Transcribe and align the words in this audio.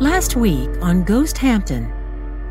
Last 0.00 0.36
week 0.36 0.70
on 0.80 1.02
Ghost 1.02 1.36
Hampton, 1.38 1.92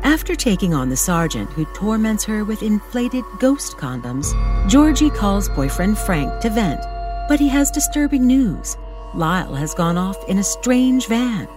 after 0.02 0.34
taking 0.34 0.74
on 0.74 0.90
the 0.90 0.96
sergeant 0.98 1.48
who 1.52 1.64
torments 1.72 2.22
her 2.24 2.44
with 2.44 2.62
inflated 2.62 3.24
ghost 3.40 3.78
condoms, 3.78 4.26
Georgie 4.68 5.08
calls 5.08 5.48
boyfriend 5.48 5.96
Frank 5.96 6.42
to 6.42 6.50
vent, 6.50 6.82
but 7.26 7.40
he 7.40 7.48
has 7.48 7.70
disturbing 7.70 8.26
news. 8.26 8.76
Lyle 9.14 9.54
has 9.54 9.72
gone 9.72 9.96
off 9.96 10.22
in 10.28 10.40
a 10.40 10.44
strange 10.44 11.06
van. 11.06 11.48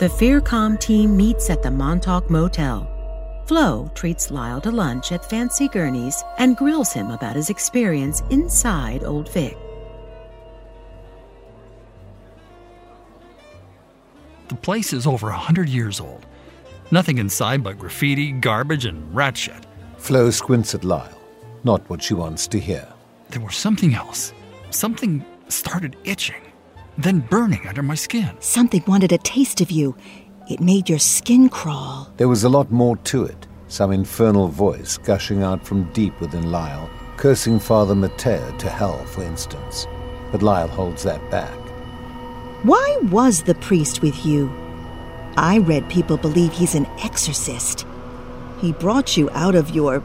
The 0.00 0.08
Fearcom 0.10 0.78
team 0.78 1.16
meets 1.16 1.48
at 1.48 1.62
the 1.62 1.70
Montauk 1.70 2.28
Motel. 2.28 2.86
Flo 3.46 3.90
treats 3.94 4.30
Lyle 4.30 4.60
to 4.60 4.70
lunch 4.70 5.12
at 5.12 5.24
Fancy 5.30 5.66
Gurney's 5.66 6.22
and 6.36 6.58
grills 6.58 6.92
him 6.92 7.10
about 7.10 7.36
his 7.36 7.48
experience 7.48 8.22
inside 8.28 9.02
Old 9.02 9.30
Vic. 9.30 9.56
Place 14.62 14.92
is 14.92 15.06
over 15.06 15.28
a 15.28 15.36
hundred 15.36 15.68
years 15.68 16.00
old. 16.00 16.24
Nothing 16.90 17.18
inside 17.18 17.62
but 17.62 17.78
graffiti, 17.78 18.32
garbage, 18.32 18.84
and 18.84 19.14
rat 19.14 19.36
shit. 19.36 19.66
Flo 19.98 20.30
squints 20.30 20.74
at 20.74 20.84
Lyle. 20.84 21.18
Not 21.64 21.88
what 21.88 22.02
she 22.02 22.14
wants 22.14 22.46
to 22.48 22.58
hear. 22.58 22.86
There 23.30 23.42
was 23.42 23.56
something 23.56 23.94
else. 23.94 24.32
Something 24.70 25.24
started 25.48 25.96
itching, 26.04 26.42
then 26.98 27.20
burning 27.20 27.66
under 27.66 27.82
my 27.82 27.94
skin. 27.94 28.30
Something 28.40 28.82
wanted 28.86 29.12
a 29.12 29.18
taste 29.18 29.60
of 29.60 29.70
you. 29.70 29.96
It 30.48 30.60
made 30.60 30.88
your 30.88 30.98
skin 30.98 31.48
crawl. 31.48 32.12
There 32.16 32.28
was 32.28 32.44
a 32.44 32.48
lot 32.48 32.70
more 32.70 32.96
to 32.96 33.24
it. 33.24 33.46
Some 33.68 33.92
infernal 33.92 34.48
voice 34.48 34.98
gushing 34.98 35.42
out 35.42 35.64
from 35.64 35.90
deep 35.92 36.20
within 36.20 36.50
Lyle, 36.50 36.90
cursing 37.16 37.58
Father 37.58 37.94
Mateo 37.94 38.54
to 38.58 38.68
hell, 38.68 39.04
for 39.06 39.22
instance. 39.22 39.86
But 40.30 40.42
Lyle 40.42 40.68
holds 40.68 41.04
that 41.04 41.30
back. 41.30 41.61
Why 42.62 42.98
was 43.10 43.42
the 43.42 43.56
priest 43.56 44.02
with 44.02 44.24
you? 44.24 44.48
I 45.36 45.58
read 45.58 45.90
people 45.90 46.16
believe 46.16 46.52
he's 46.52 46.76
an 46.76 46.86
exorcist. 47.02 47.84
He 48.60 48.70
brought 48.72 49.16
you 49.16 49.28
out 49.30 49.56
of 49.56 49.70
your 49.70 50.00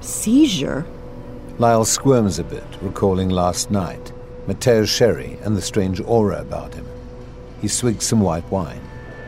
seizure. 0.00 0.86
Lyle 1.58 1.84
squirms 1.84 2.38
a 2.38 2.44
bit, 2.44 2.64
recalling 2.82 3.30
last 3.30 3.72
night, 3.72 4.12
Mateo's 4.46 4.90
sherry 4.90 5.38
and 5.42 5.56
the 5.56 5.62
strange 5.62 6.00
aura 6.00 6.40
about 6.40 6.72
him. 6.72 6.86
He 7.60 7.66
swigs 7.66 8.06
some 8.06 8.20
white 8.20 8.48
wine. 8.48 8.80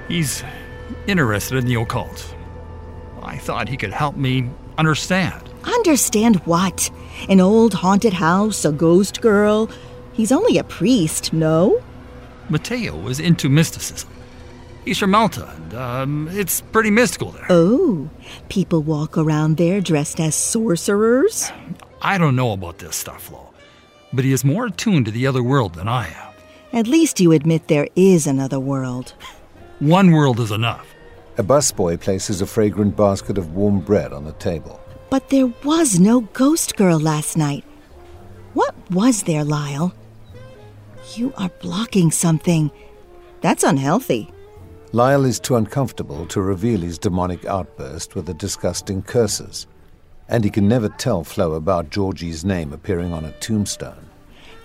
He's 0.06 0.44
interested 1.08 1.58
in 1.58 1.66
the 1.66 1.74
occult. 1.74 2.34
I 3.20 3.36
thought 3.36 3.68
he 3.68 3.76
could 3.76 3.92
help 3.92 4.14
me 4.14 4.48
understand. 4.78 5.50
Understand 5.64 6.36
what? 6.46 6.88
An 7.28 7.40
old 7.40 7.74
haunted 7.74 8.12
house, 8.12 8.64
a 8.64 8.70
ghost 8.70 9.20
girl? 9.20 9.68
He's 10.12 10.30
only 10.30 10.56
a 10.56 10.62
priest, 10.64 11.32
no? 11.32 11.82
Mateo 12.48 12.96
was 12.96 13.20
into 13.20 13.48
mysticism. 13.48 14.10
He's 14.84 14.98
from 14.98 15.12
Malta, 15.12 15.50
and 15.56 15.74
um, 15.74 16.28
it's 16.30 16.60
pretty 16.60 16.90
mystical 16.90 17.30
there. 17.30 17.46
Oh, 17.48 18.10
people 18.50 18.82
walk 18.82 19.16
around 19.16 19.56
there 19.56 19.80
dressed 19.80 20.20
as 20.20 20.34
sorcerers? 20.34 21.50
I 22.02 22.18
don't 22.18 22.36
know 22.36 22.52
about 22.52 22.78
this 22.78 22.96
stuff, 22.96 23.24
Flo, 23.24 23.54
but 24.12 24.26
he 24.26 24.32
is 24.32 24.44
more 24.44 24.66
attuned 24.66 25.06
to 25.06 25.10
the 25.10 25.26
other 25.26 25.42
world 25.42 25.74
than 25.74 25.88
I 25.88 26.08
am. 26.08 26.32
At 26.74 26.86
least 26.86 27.18
you 27.18 27.32
admit 27.32 27.68
there 27.68 27.88
is 27.96 28.26
another 28.26 28.60
world. 28.60 29.14
One 29.78 30.10
world 30.12 30.38
is 30.38 30.50
enough. 30.50 30.86
A 31.38 31.42
busboy 31.42 31.98
places 31.98 32.40
a 32.42 32.46
fragrant 32.46 32.96
basket 32.96 33.38
of 33.38 33.54
warm 33.54 33.80
bread 33.80 34.12
on 34.12 34.24
the 34.24 34.32
table. 34.32 34.80
But 35.08 35.30
there 35.30 35.52
was 35.64 35.98
no 35.98 36.20
ghost 36.20 36.76
girl 36.76 36.98
last 37.00 37.36
night. 37.36 37.64
What 38.52 38.74
was 38.90 39.22
there, 39.22 39.44
Lyle? 39.44 39.94
You 41.12 41.32
are 41.36 41.50
blocking 41.60 42.10
something. 42.10 42.70
That's 43.40 43.62
unhealthy. 43.62 44.30
Lyle 44.92 45.24
is 45.24 45.40
too 45.40 45.56
uncomfortable 45.56 46.24
to 46.26 46.40
reveal 46.40 46.80
his 46.80 46.98
demonic 46.98 47.44
outburst 47.44 48.14
with 48.14 48.26
the 48.26 48.34
disgusting 48.34 49.02
curses. 49.02 49.66
And 50.28 50.44
he 50.44 50.50
can 50.50 50.68
never 50.68 50.88
tell 50.88 51.24
Flo 51.24 51.54
about 51.54 51.90
Georgie's 51.90 52.44
name 52.44 52.72
appearing 52.72 53.12
on 53.12 53.24
a 53.24 53.32
tombstone. 53.32 54.08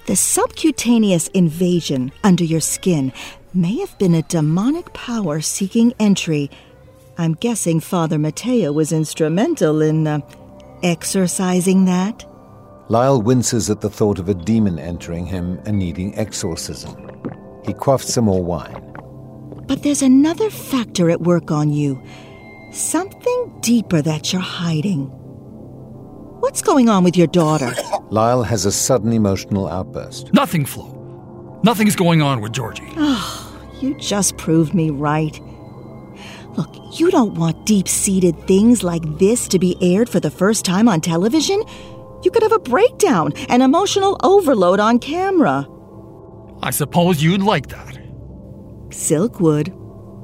The 0.06 0.16
subcutaneous 0.16 1.28
invasion 1.30 2.12
under 2.24 2.44
your 2.44 2.62
skin 2.62 3.12
may 3.54 3.78
have 3.80 3.98
been 3.98 4.16
a 4.16 4.22
demonic 4.24 4.94
power 4.94 5.42
seeking 5.42 5.94
entry. 6.00 6.50
I'm 7.18 7.34
guessing 7.34 7.80
Father 7.80 8.18
Mateo 8.18 8.72
was 8.72 8.92
instrumental 8.92 9.82
in 9.82 10.08
uh, 10.08 10.22
exorcising 10.84 11.86
that. 11.86 12.26
Lyle 12.90 13.22
winces 13.22 13.70
at 13.70 13.82
the 13.82 13.90
thought 13.90 14.18
of 14.18 14.30
a 14.30 14.34
demon 14.34 14.80
entering 14.80 15.26
him 15.26 15.60
and 15.66 15.78
needing 15.78 16.18
exorcism. 16.18 16.96
He 17.66 17.74
quaffs 17.74 18.06
some 18.10 18.26
more 18.26 18.44
wine. 18.44 18.84
But 19.68 19.84
there's 19.84 20.02
another 20.02 20.50
factor 20.50 21.12
at 21.12 21.22
work 21.22 21.52
on 21.52 21.72
you. 21.72 22.02
Something 22.72 23.58
deeper 23.62 24.02
that 24.02 24.34
you're 24.34 24.42
hiding. 24.42 25.06
What's 26.42 26.64
going 26.64 26.90
on 26.90 27.04
with 27.04 27.16
your 27.16 27.28
daughter? 27.28 27.72
Lyle 28.10 28.42
has 28.42 28.66
a 28.66 28.72
sudden 28.72 29.14
emotional 29.14 29.68
outburst. 29.68 30.34
Nothing, 30.34 30.66
Flo. 30.66 30.96
Nothing's 31.64 31.96
going 31.96 32.22
on 32.24 32.42
with 32.42 32.54
Georgie. 32.54 32.88
Oh, 32.98 33.46
You 33.82 33.94
just 33.96 34.38
proved 34.38 34.74
me 34.74 34.90
right. 34.90 35.40
Look, 36.58 37.00
you 37.00 37.12
don't 37.12 37.36
want 37.36 37.66
deep 37.68 37.88
seated 37.88 38.36
things 38.48 38.82
like 38.84 39.04
this 39.20 39.48
to 39.50 39.60
be 39.60 39.78
aired 39.80 40.10
for 40.10 40.20
the 40.20 40.32
first 40.32 40.66
time 40.66 40.90
on 40.90 41.02
television. 41.02 41.62
You 42.24 42.32
could 42.32 42.44
have 42.44 42.52
a 42.52 42.60
breakdown, 42.60 43.34
an 43.50 43.62
emotional 43.62 44.18
overload 44.24 44.80
on 44.80 45.00
camera. 45.00 45.68
I 46.62 46.72
suppose 46.72 47.24
you'd 47.24 47.42
like 47.42 47.68
that. 47.68 47.98
Silk 48.92 49.40
would. 49.40 49.74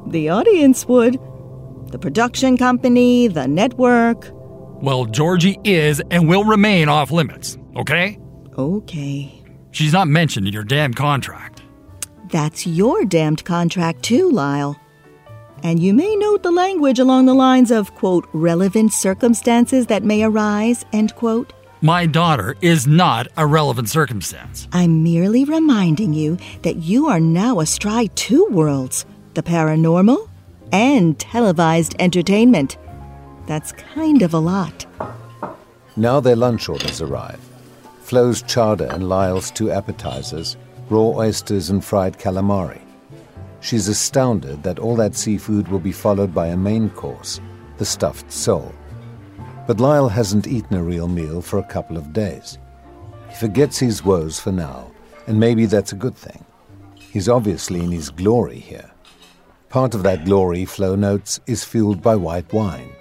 The 0.07 0.29
audience 0.29 0.85
would. 0.87 1.19
The 1.91 1.99
production 1.99 2.57
company, 2.57 3.27
the 3.27 3.47
network. 3.47 4.29
Well, 4.81 5.05
Georgie 5.05 5.57
is 5.63 6.01
and 6.11 6.27
will 6.27 6.43
remain 6.43 6.89
off 6.89 7.11
limits, 7.11 7.57
okay? 7.77 8.19
Okay. 8.57 9.43
She's 9.71 9.93
not 9.93 10.07
mentioned 10.07 10.47
in 10.47 10.53
your 10.53 10.63
damn 10.63 10.93
contract. 10.93 11.61
That's 12.31 12.67
your 12.67 13.05
damned 13.05 13.45
contract, 13.45 14.03
too, 14.03 14.29
Lyle. 14.31 14.79
And 15.63 15.81
you 15.81 15.93
may 15.93 16.15
note 16.15 16.43
the 16.43 16.51
language 16.51 16.99
along 16.99 17.25
the 17.25 17.33
lines 17.33 17.71
of, 17.71 17.95
quote, 17.95 18.27
relevant 18.33 18.93
circumstances 18.93 19.87
that 19.87 20.03
may 20.03 20.23
arise, 20.23 20.85
end 20.91 21.15
quote. 21.15 21.53
My 21.85 22.07
daughter 22.07 22.55
is 22.61 22.87
not 22.87 23.27
a 23.37 23.45
relevant 23.45 23.89
circumstance. 23.89 24.67
I'm 24.71 25.03
merely 25.03 25.45
reminding 25.45 26.13
you 26.13 26.39
that 26.63 26.77
you 26.77 27.09
are 27.09 27.19
now 27.19 27.59
astride 27.59 28.15
two 28.15 28.47
worlds 28.49 29.05
the 29.35 29.43
paranormal 29.43 30.27
and 30.71 31.19
televised 31.19 31.95
entertainment. 31.99 32.79
That's 33.45 33.71
kind 33.71 34.23
of 34.23 34.33
a 34.33 34.39
lot. 34.39 34.87
Now 35.95 36.19
their 36.19 36.35
lunch 36.35 36.69
orders 36.69 37.03
arrive. 37.03 37.39
Flo's 38.01 38.41
chowder 38.41 38.87
and 38.89 39.07
Lyle's 39.07 39.51
two 39.51 39.69
appetizers, 39.69 40.57
raw 40.89 41.09
oysters 41.09 41.69
and 41.69 41.85
fried 41.85 42.17
calamari. 42.17 42.81
She's 43.61 43.87
astounded 43.87 44.63
that 44.63 44.79
all 44.79 44.95
that 44.95 45.15
seafood 45.15 45.67
will 45.67 45.77
be 45.77 45.91
followed 45.91 46.33
by 46.33 46.47
a 46.47 46.57
main 46.57 46.89
course, 46.89 47.39
the 47.77 47.85
stuffed 47.85 48.31
sole. 48.31 48.73
But 49.67 49.79
Lyle 49.79 50.09
hasn't 50.09 50.47
eaten 50.47 50.77
a 50.77 50.83
real 50.83 51.07
meal 51.07 51.41
for 51.41 51.59
a 51.59 51.63
couple 51.63 51.97
of 51.97 52.13
days. 52.13 52.57
He 53.29 53.35
forgets 53.35 53.79
his 53.79 54.03
woes 54.05 54.39
for 54.39 54.51
now, 54.51 54.91
and 55.27 55.39
maybe 55.39 55.65
that's 55.65 55.91
a 55.91 55.95
good 55.95 56.15
thing. 56.15 56.45
He's 56.95 57.29
obviously 57.29 57.79
in 57.79 57.91
his 57.91 58.09
glory 58.09 58.59
here. 58.59 58.91
Part 59.69 59.95
of 59.95 60.03
that 60.03 60.25
glory, 60.25 60.65
Flo 60.65 60.95
notes, 60.95 61.39
is 61.47 61.63
fueled 61.63 62.01
by 62.01 62.15
white 62.15 62.51
wine. 62.53 62.91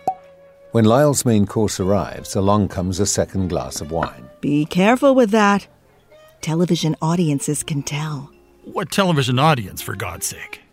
When 0.72 0.84
Lyle's 0.84 1.24
main 1.24 1.46
course 1.46 1.78
arrives, 1.78 2.34
along 2.34 2.68
comes 2.68 2.98
a 2.98 3.06
second 3.06 3.48
glass 3.48 3.80
of 3.80 3.92
wine. 3.92 4.28
Be 4.40 4.64
careful 4.64 5.14
with 5.14 5.30
that. 5.30 5.68
Television 6.40 6.96
audiences 7.00 7.62
can 7.62 7.82
tell. 7.82 8.30
What 8.64 8.90
television 8.90 9.38
audience, 9.38 9.82
for 9.82 9.94
God's 9.94 10.26
sake? 10.26 10.63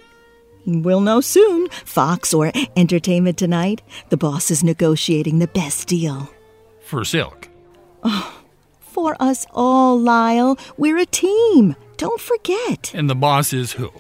We'll 0.66 1.02
know 1.02 1.22
soon. 1.22 1.70
Fox 1.70 2.34
or 2.34 2.52
Entertainment 2.76 3.38
Tonight. 3.38 3.82
The 4.10 4.18
boss 4.18 4.52
is 4.52 4.64
negotiating 4.64 5.40
the 5.40 5.48
best 5.48 5.88
deal. 5.88 6.30
For 6.82 7.04
Silk. 7.04 7.50
Oh, 8.04 8.42
for 8.80 9.16
us 9.20 9.46
all, 9.52 10.00
Lyle. 10.00 10.58
We're 10.78 10.98
a 10.98 11.06
team. 11.06 11.76
Don't 11.98 12.20
forget. 12.20 12.94
And 12.94 13.10
the 13.10 13.16
boss 13.16 13.54
is 13.54 13.74
who? 13.74 13.92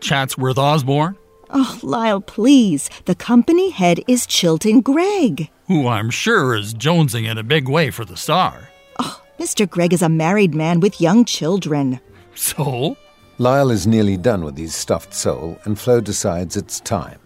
Chatsworth 0.00 0.58
Osborne? 0.58 1.16
Oh, 1.50 1.78
Lyle, 1.82 2.20
please. 2.20 2.88
The 3.04 3.14
company 3.14 3.70
head 3.70 4.00
is 4.06 4.26
Chilton 4.26 4.80
Gregg. 4.80 5.50
Who 5.66 5.88
I'm 5.88 6.10
sure 6.10 6.54
is 6.54 6.74
jonesing 6.74 7.28
in 7.28 7.38
a 7.38 7.42
big 7.42 7.68
way 7.68 7.90
for 7.90 8.04
the 8.04 8.16
star. 8.16 8.68
Oh, 8.98 9.22
Mr. 9.38 9.68
Gregg 9.68 9.92
is 9.92 10.02
a 10.02 10.08
married 10.08 10.54
man 10.54 10.80
with 10.80 11.00
young 11.00 11.24
children. 11.24 12.00
So? 12.34 12.96
Lyle 13.40 13.70
is 13.70 13.86
nearly 13.86 14.18
done 14.18 14.44
with 14.44 14.58
his 14.58 14.74
stuffed 14.74 15.14
sole, 15.14 15.56
and 15.64 15.78
Flo 15.78 16.02
decides 16.02 16.58
it's 16.58 16.78
time. 16.78 17.18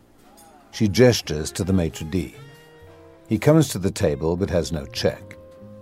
She 0.70 0.87
gestures 0.87 1.50
to 1.50 1.64
the 1.64 1.72
maitre 1.72 2.06
d'. 2.06 2.37
He 3.28 3.37
comes 3.37 3.69
to 3.70 3.81
the 3.81 3.90
table 3.90 4.37
but 4.37 4.49
has 4.49 4.70
no 4.70 4.87
check. 4.87 5.37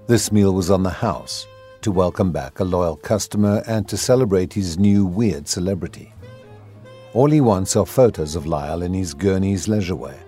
This 0.07 0.33
meal 0.33 0.55
was 0.55 0.71
on 0.71 0.85
the 0.85 0.89
house 0.89 1.47
to 1.83 1.93
welcome 1.93 2.33
back 2.33 2.61
a 2.61 2.65
loyal 2.65 2.97
customer 2.97 3.63
and 3.67 3.87
to 3.91 3.99
celebrate 3.99 4.55
his 4.55 4.79
new 4.79 5.05
weird 5.05 5.49
celebrity. 5.49 6.15
All 7.13 7.29
he 7.29 7.43
wants 7.43 7.77
are 7.77 7.85
photos 7.85 8.35
of 8.35 8.47
Lyle 8.47 8.81
in 8.81 8.95
his 8.95 9.13
Gurney's 9.13 9.69
leisure 9.69 9.97
wear. 9.97 10.25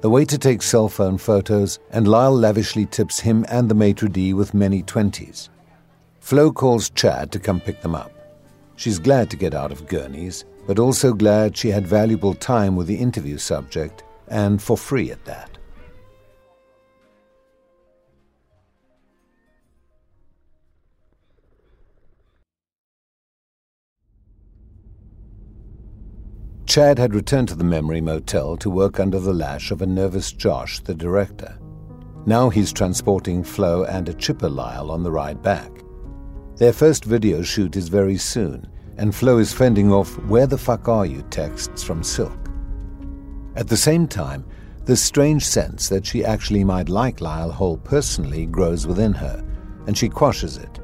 The 0.00 0.10
waiter 0.10 0.36
takes 0.36 0.66
cell 0.66 0.88
phone 0.88 1.16
photos, 1.16 1.78
and 1.92 2.08
Lyle 2.08 2.34
lavishly 2.34 2.86
tips 2.86 3.20
him 3.20 3.46
and 3.48 3.68
the 3.68 3.74
maitre 3.76 4.08
d' 4.08 4.34
with 4.34 4.52
many 4.52 4.82
twenties. 4.82 5.48
Flo 6.18 6.50
calls 6.50 6.90
Chad 6.90 7.30
to 7.30 7.38
come 7.38 7.60
pick 7.60 7.82
them 7.82 7.94
up. 7.94 8.10
She's 8.80 8.98
glad 8.98 9.28
to 9.28 9.36
get 9.36 9.54
out 9.54 9.72
of 9.72 9.86
Gurney's, 9.86 10.46
but 10.66 10.78
also 10.78 11.12
glad 11.12 11.54
she 11.54 11.68
had 11.68 11.86
valuable 11.86 12.32
time 12.32 12.76
with 12.76 12.86
the 12.86 12.96
interview 12.96 13.36
subject, 13.36 14.04
and 14.28 14.62
for 14.62 14.74
free 14.74 15.10
at 15.10 15.22
that. 15.26 15.58
Chad 26.64 26.98
had 26.98 27.14
returned 27.14 27.48
to 27.48 27.54
the 27.54 27.62
Memory 27.62 28.00
Motel 28.00 28.56
to 28.56 28.70
work 28.70 28.98
under 28.98 29.20
the 29.20 29.34
lash 29.34 29.70
of 29.70 29.82
a 29.82 29.86
nervous 29.86 30.32
Josh, 30.32 30.80
the 30.80 30.94
director. 30.94 31.58
Now 32.24 32.48
he's 32.48 32.72
transporting 32.72 33.44
Flo 33.44 33.84
and 33.84 34.08
a 34.08 34.14
chipper 34.14 34.48
Lyle 34.48 34.90
on 34.90 35.02
the 35.02 35.12
ride 35.12 35.42
back. 35.42 35.79
Their 36.60 36.74
first 36.74 37.06
video 37.06 37.40
shoot 37.40 37.74
is 37.74 37.88
very 37.88 38.18
soon, 38.18 38.68
and 38.98 39.14
Flo 39.14 39.38
is 39.38 39.50
fending 39.50 39.90
off 39.90 40.18
where 40.24 40.46
the 40.46 40.58
fuck 40.58 40.88
are 40.88 41.06
you 41.06 41.22
texts 41.30 41.82
from 41.82 42.02
Silk. 42.02 42.38
At 43.56 43.66
the 43.66 43.78
same 43.78 44.06
time, 44.06 44.44
the 44.84 44.94
strange 44.94 45.46
sense 45.46 45.88
that 45.88 46.04
she 46.04 46.22
actually 46.22 46.62
might 46.62 46.90
like 46.90 47.22
Lyle 47.22 47.50
Hall 47.50 47.78
personally 47.78 48.44
grows 48.44 48.86
within 48.86 49.14
her, 49.14 49.42
and 49.86 49.96
she 49.96 50.10
quashes 50.10 50.58
it. 50.58 50.80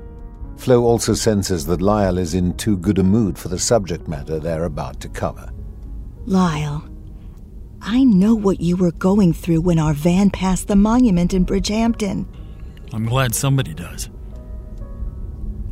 Flo 0.57 0.83
also 0.83 1.13
senses 1.13 1.67
that 1.67 1.83
Lyle 1.83 2.17
is 2.17 2.33
in 2.33 2.57
too 2.57 2.79
good 2.79 2.99
a 2.99 3.05
mood 3.05 3.37
for 3.37 3.49
the 3.49 3.59
subject 3.59 4.09
matter 4.09 4.39
they're 4.39 4.65
about 4.65 4.99
to 5.01 5.11
cover. 5.11 5.53
Lyle, 6.25 6.89
I 7.83 8.03
know 8.03 8.35
what 8.35 8.63
you 8.63 8.79
were 8.79 8.93
going 8.93 9.35
through 9.35 9.61
when 9.61 9.79
our 9.79 9.93
van 9.93 10.31
passed 10.31 10.69
the 10.69 10.77
monument 10.77 11.35
in 11.35 11.45
Bridgehampton. 11.45 12.25
I'm 12.95 13.05
glad 13.05 13.35
somebody 13.35 13.75
does. 13.75 14.09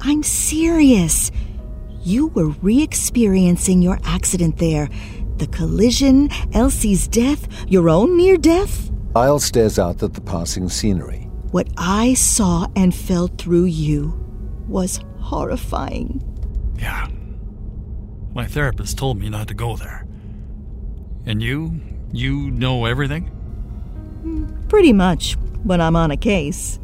I'm 0.04 0.22
serious. 0.22 1.30
You 2.02 2.26
were 2.28 2.48
re 2.60 2.82
experiencing 2.82 3.80
your 3.80 3.98
accident 4.04 4.58
there. 4.58 4.90
The 5.38 5.46
collision, 5.46 6.28
Elsie's 6.52 7.08
death, 7.08 7.48
your 7.68 7.88
own 7.88 8.14
near 8.14 8.36
death. 8.36 8.90
Lyle 9.14 9.40
stares 9.40 9.78
out 9.78 10.02
at 10.02 10.12
the 10.12 10.20
passing 10.20 10.68
scenery. 10.68 11.20
What 11.52 11.68
I 11.78 12.12
saw 12.14 12.66
and 12.76 12.94
felt 12.94 13.38
through 13.38 13.64
you 13.64 14.12
was 14.68 15.00
horrifying. 15.20 16.22
Yeah. 16.78 17.08
My 18.34 18.46
therapist 18.46 18.98
told 18.98 19.18
me 19.18 19.30
not 19.30 19.48
to 19.48 19.54
go 19.54 19.76
there. 19.76 20.06
And 21.24 21.42
you? 21.42 21.80
You 22.12 22.50
know 22.50 22.84
everything? 22.84 23.30
Pretty 24.68 24.92
much, 24.92 25.36
when 25.62 25.80
I'm 25.80 25.96
on 25.96 26.10
a 26.10 26.16
case. 26.16 26.78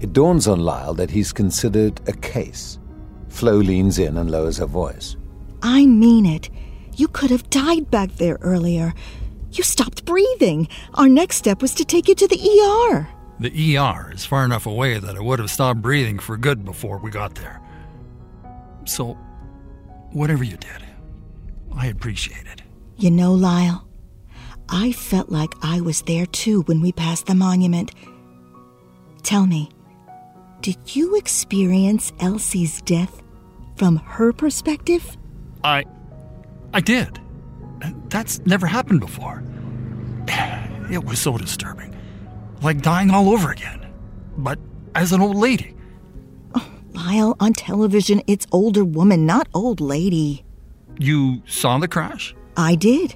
It 0.00 0.12
dawns 0.12 0.48
on 0.48 0.60
Lyle 0.60 0.94
that 0.94 1.10
he's 1.10 1.32
considered 1.32 2.00
a 2.08 2.12
case. 2.12 2.78
Flo 3.28 3.56
leans 3.56 3.98
in 3.98 4.16
and 4.16 4.30
lowers 4.30 4.58
her 4.58 4.66
voice. 4.66 5.16
I 5.62 5.86
mean 5.86 6.26
it. 6.26 6.48
You 6.96 7.06
could 7.08 7.30
have 7.30 7.50
died 7.50 7.90
back 7.90 8.16
there 8.16 8.38
earlier. 8.40 8.94
You 9.52 9.62
stopped 9.62 10.04
breathing. 10.04 10.68
Our 10.94 11.08
next 11.08 11.36
step 11.36 11.60
was 11.60 11.74
to 11.74 11.84
take 11.84 12.08
you 12.08 12.14
to 12.14 12.28
the 12.28 12.36
ER. 12.36 13.08
The 13.40 13.76
ER 13.76 14.12
is 14.12 14.24
far 14.24 14.44
enough 14.44 14.66
away 14.66 14.98
that 14.98 15.16
I 15.16 15.20
would 15.20 15.38
have 15.38 15.50
stopped 15.50 15.82
breathing 15.82 16.18
for 16.18 16.36
good 16.36 16.64
before 16.64 16.98
we 16.98 17.10
got 17.10 17.34
there. 17.34 17.60
So, 18.84 19.14
whatever 20.12 20.44
you 20.44 20.56
did, 20.56 20.84
I 21.74 21.86
appreciate 21.86 22.46
it. 22.46 22.62
You 22.96 23.10
know, 23.10 23.32
Lyle, 23.32 23.86
I 24.68 24.92
felt 24.92 25.30
like 25.30 25.54
I 25.62 25.80
was 25.80 26.02
there 26.02 26.26
too 26.26 26.62
when 26.62 26.80
we 26.80 26.92
passed 26.92 27.26
the 27.26 27.34
monument. 27.34 27.92
Tell 29.22 29.46
me, 29.46 29.70
did 30.62 30.94
you 30.94 31.16
experience 31.16 32.12
Elsie's 32.20 32.82
death 32.82 33.22
from 33.76 33.96
her 33.96 34.32
perspective? 34.32 35.16
I. 35.64 35.84
I 36.74 36.80
did. 36.80 37.18
That's 38.08 38.40
never 38.40 38.66
happened 38.66 39.00
before. 39.00 39.42
It 40.90 41.04
was 41.04 41.18
so 41.18 41.36
disturbing. 41.38 41.94
Like 42.62 42.82
dying 42.82 43.10
all 43.10 43.30
over 43.30 43.50
again. 43.50 43.86
But 44.36 44.58
as 44.94 45.12
an 45.12 45.20
old 45.20 45.36
lady. 45.36 45.74
Oh, 46.54 46.70
Lyle, 46.92 47.36
on 47.40 47.52
television, 47.52 48.22
it's 48.26 48.46
older 48.52 48.84
woman, 48.84 49.24
not 49.24 49.48
old 49.54 49.80
lady. 49.80 50.44
You 50.98 51.42
saw 51.46 51.78
the 51.78 51.88
crash? 51.88 52.34
I 52.56 52.74
did. 52.74 53.14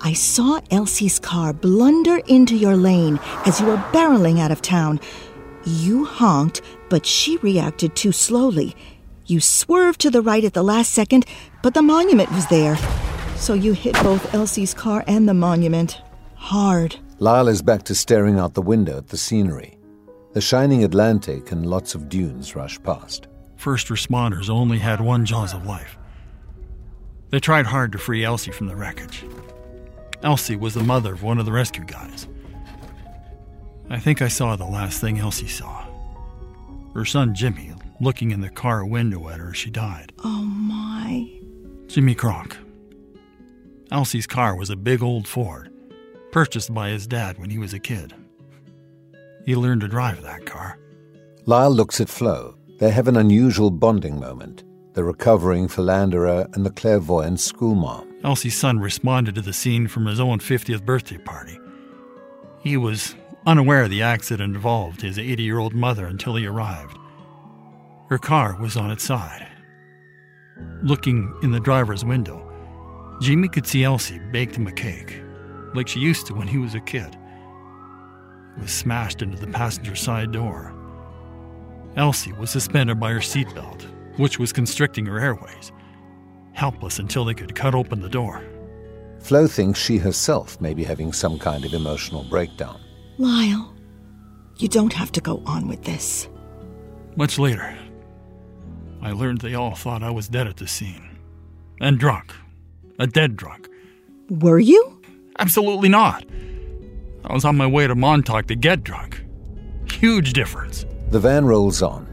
I 0.00 0.12
saw 0.12 0.60
Elsie's 0.70 1.18
car 1.18 1.52
blunder 1.52 2.18
into 2.28 2.54
your 2.54 2.76
lane 2.76 3.18
as 3.46 3.60
you 3.60 3.66
were 3.66 3.82
barreling 3.92 4.38
out 4.38 4.50
of 4.52 4.62
town. 4.62 5.00
You 5.66 6.04
honked, 6.04 6.62
but 6.88 7.04
she 7.04 7.38
reacted 7.38 7.96
too 7.96 8.12
slowly. 8.12 8.76
You 9.26 9.40
swerved 9.40 10.00
to 10.02 10.10
the 10.10 10.22
right 10.22 10.44
at 10.44 10.54
the 10.54 10.62
last 10.62 10.92
second, 10.92 11.26
but 11.60 11.74
the 11.74 11.82
monument 11.82 12.30
was 12.30 12.46
there. 12.46 12.76
So 13.34 13.54
you 13.54 13.72
hit 13.72 13.94
both 13.94 14.32
Elsie's 14.32 14.72
car 14.72 15.02
and 15.08 15.28
the 15.28 15.34
monument. 15.34 16.00
Hard. 16.36 16.94
Lyle 17.18 17.48
is 17.48 17.62
back 17.62 17.82
to 17.84 17.94
staring 17.96 18.38
out 18.38 18.54
the 18.54 18.62
window 18.62 18.98
at 18.98 19.08
the 19.08 19.16
scenery. 19.16 19.76
The 20.34 20.40
shining 20.40 20.84
Atlantic 20.84 21.50
and 21.50 21.66
lots 21.66 21.96
of 21.96 22.08
dunes 22.08 22.54
rush 22.54 22.80
past. 22.84 23.26
First 23.56 23.88
responders 23.88 24.48
only 24.48 24.78
had 24.78 25.00
one 25.00 25.26
jaws 25.26 25.52
of 25.52 25.66
life. 25.66 25.98
They 27.30 27.40
tried 27.40 27.66
hard 27.66 27.90
to 27.92 27.98
free 27.98 28.22
Elsie 28.22 28.52
from 28.52 28.68
the 28.68 28.76
wreckage. 28.76 29.24
Elsie 30.22 30.54
was 30.54 30.74
the 30.74 30.84
mother 30.84 31.14
of 31.14 31.24
one 31.24 31.38
of 31.38 31.46
the 31.46 31.52
rescue 31.52 31.84
guys. 31.84 32.28
I 33.88 33.98
think 34.00 34.20
I 34.20 34.28
saw 34.28 34.56
the 34.56 34.64
last 34.64 35.00
thing 35.00 35.18
Elsie 35.18 35.46
saw. 35.46 35.86
Her 36.94 37.04
son 37.04 37.34
Jimmy 37.34 37.72
looking 38.00 38.30
in 38.30 38.40
the 38.40 38.50
car 38.50 38.84
window 38.84 39.28
at 39.28 39.38
her 39.38 39.50
as 39.50 39.56
she 39.56 39.70
died. 39.70 40.12
Oh 40.24 40.42
my. 40.42 41.30
Jimmy 41.86 42.14
Kronk. 42.14 42.56
Elsie's 43.90 44.26
car 44.26 44.56
was 44.56 44.70
a 44.70 44.76
big 44.76 45.02
old 45.02 45.28
Ford, 45.28 45.72
purchased 46.32 46.74
by 46.74 46.88
his 46.88 47.06
dad 47.06 47.38
when 47.38 47.50
he 47.50 47.58
was 47.58 47.72
a 47.72 47.78
kid. 47.78 48.12
He 49.44 49.54
learned 49.54 49.82
to 49.82 49.88
drive 49.88 50.22
that 50.22 50.44
car. 50.44 50.78
Lyle 51.44 51.70
looks 51.70 52.00
at 52.00 52.08
Flo. 52.08 52.56
They 52.78 52.90
have 52.90 53.06
an 53.06 53.16
unusual 53.16 53.70
bonding 53.70 54.18
moment 54.18 54.64
the 54.94 55.04
recovering 55.04 55.68
philanderer 55.68 56.48
and 56.54 56.64
the 56.64 56.70
clairvoyant 56.70 57.36
schoolmom. 57.36 58.06
Elsie's 58.24 58.56
son 58.56 58.78
responded 58.78 59.34
to 59.34 59.42
the 59.42 59.52
scene 59.52 59.86
from 59.86 60.06
his 60.06 60.18
own 60.18 60.38
50th 60.38 60.86
birthday 60.86 61.18
party. 61.18 61.58
He 62.62 62.78
was 62.78 63.14
unaware 63.46 63.86
the 63.86 64.02
accident 64.02 64.54
involved 64.54 65.00
his 65.00 65.18
80 65.18 65.42
year 65.42 65.58
old 65.58 65.74
mother 65.74 66.06
until 66.06 66.34
he 66.34 66.46
arrived. 66.46 66.98
Her 68.08 68.18
car 68.18 68.56
was 68.60 68.76
on 68.76 68.90
its 68.90 69.04
side. 69.04 69.46
Looking 70.82 71.32
in 71.42 71.52
the 71.52 71.60
driver's 71.60 72.04
window, 72.04 72.42
Jimmy 73.20 73.48
could 73.48 73.66
see 73.66 73.84
Elsie 73.84 74.20
baked 74.30 74.56
him 74.56 74.66
a 74.66 74.72
cake, 74.72 75.22
like 75.74 75.88
she 75.88 76.00
used 76.00 76.26
to 76.26 76.34
when 76.34 76.48
he 76.48 76.58
was 76.58 76.74
a 76.74 76.80
kid. 76.80 77.16
It 78.56 78.62
was 78.62 78.72
smashed 78.72 79.22
into 79.22 79.38
the 79.38 79.46
passenger 79.46 79.94
side 79.94 80.32
door. 80.32 80.74
Elsie 81.96 82.32
was 82.32 82.50
suspended 82.50 83.00
by 83.00 83.12
her 83.12 83.20
seatbelt, 83.20 83.82
which 84.18 84.38
was 84.38 84.52
constricting 84.52 85.06
her 85.06 85.20
airways, 85.20 85.72
helpless 86.52 86.98
until 86.98 87.24
they 87.24 87.34
could 87.34 87.54
cut 87.54 87.74
open 87.74 88.00
the 88.00 88.08
door. 88.08 88.42
Flo 89.20 89.46
thinks 89.46 89.80
she 89.80 89.98
herself 89.98 90.60
may 90.60 90.74
be 90.74 90.84
having 90.84 91.12
some 91.12 91.38
kind 91.38 91.64
of 91.64 91.74
emotional 91.74 92.24
breakdown. 92.24 92.80
Lyle, 93.18 93.74
you 94.58 94.68
don't 94.68 94.92
have 94.92 95.10
to 95.12 95.20
go 95.22 95.42
on 95.46 95.68
with 95.68 95.82
this. 95.84 96.28
Much 97.16 97.38
later, 97.38 97.76
I 99.00 99.12
learned 99.12 99.40
they 99.40 99.54
all 99.54 99.74
thought 99.74 100.02
I 100.02 100.10
was 100.10 100.28
dead 100.28 100.46
at 100.46 100.58
the 100.58 100.68
scene. 100.68 101.18
And 101.80 101.98
drunk. 101.98 102.34
A 102.98 103.06
dead 103.06 103.36
drunk. 103.36 103.68
Were 104.28 104.58
you? 104.58 105.00
Absolutely 105.38 105.88
not. 105.88 106.24
I 107.24 107.32
was 107.32 107.44
on 107.44 107.56
my 107.56 107.66
way 107.66 107.86
to 107.86 107.94
Montauk 107.94 108.46
to 108.46 108.54
get 108.54 108.84
drunk. 108.84 109.24
Huge 109.90 110.32
difference. 110.32 110.84
The 111.10 111.20
van 111.20 111.46
rolls 111.46 111.82
on. 111.82 112.06